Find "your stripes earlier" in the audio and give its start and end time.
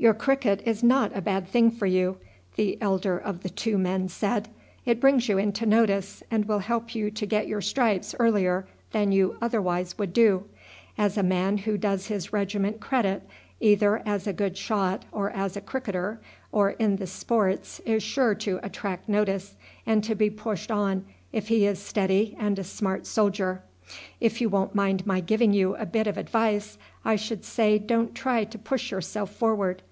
7.48-8.68